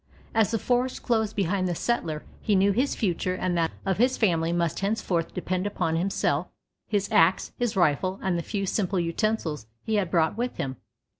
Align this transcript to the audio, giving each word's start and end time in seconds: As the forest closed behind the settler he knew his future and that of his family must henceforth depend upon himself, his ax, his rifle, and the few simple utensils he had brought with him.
As 0.33 0.49
the 0.49 0.57
forest 0.57 1.03
closed 1.03 1.35
behind 1.35 1.67
the 1.67 1.75
settler 1.75 2.23
he 2.41 2.55
knew 2.55 2.71
his 2.71 2.95
future 2.95 3.35
and 3.35 3.55
that 3.55 3.69
of 3.85 3.99
his 3.99 4.17
family 4.17 4.51
must 4.51 4.79
henceforth 4.79 5.31
depend 5.35 5.67
upon 5.67 5.95
himself, 5.95 6.47
his 6.87 7.07
ax, 7.11 7.51
his 7.59 7.75
rifle, 7.75 8.19
and 8.23 8.35
the 8.35 8.41
few 8.41 8.65
simple 8.65 8.99
utensils 8.99 9.67
he 9.83 9.97
had 9.97 10.09
brought 10.09 10.35
with 10.35 10.57
him. 10.57 10.77